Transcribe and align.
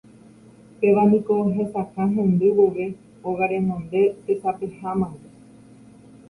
Péva 0.83 1.01
niko 1.11 1.35
hesakã 1.57 2.07
hendy 2.15 2.49
vove 2.61 2.87
óga 3.33 3.45
renonde 3.53 4.01
tesapehámante. 4.23 5.29